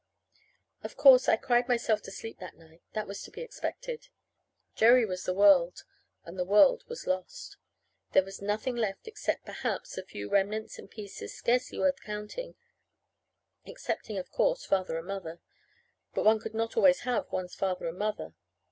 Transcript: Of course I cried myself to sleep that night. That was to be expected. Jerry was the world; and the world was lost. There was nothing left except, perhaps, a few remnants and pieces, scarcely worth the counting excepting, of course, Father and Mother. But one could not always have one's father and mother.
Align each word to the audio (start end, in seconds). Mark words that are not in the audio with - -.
Of 0.83 0.97
course 0.97 1.29
I 1.29 1.35
cried 1.35 1.67
myself 1.67 2.01
to 2.01 2.11
sleep 2.11 2.39
that 2.39 2.57
night. 2.57 2.81
That 2.93 3.05
was 3.05 3.21
to 3.21 3.29
be 3.29 3.41
expected. 3.41 4.07
Jerry 4.73 5.05
was 5.05 5.25
the 5.25 5.33
world; 5.35 5.83
and 6.25 6.39
the 6.39 6.43
world 6.43 6.83
was 6.87 7.05
lost. 7.05 7.57
There 8.13 8.23
was 8.23 8.41
nothing 8.41 8.75
left 8.75 9.07
except, 9.07 9.45
perhaps, 9.45 9.99
a 9.99 10.03
few 10.03 10.27
remnants 10.27 10.79
and 10.79 10.89
pieces, 10.89 11.35
scarcely 11.37 11.77
worth 11.77 11.97
the 11.97 12.01
counting 12.01 12.55
excepting, 13.67 14.17
of 14.17 14.31
course, 14.31 14.65
Father 14.65 14.97
and 14.97 15.05
Mother. 15.05 15.39
But 16.15 16.25
one 16.25 16.39
could 16.39 16.55
not 16.55 16.75
always 16.75 17.01
have 17.01 17.31
one's 17.31 17.53
father 17.53 17.87
and 17.87 17.99
mother. 17.99 18.33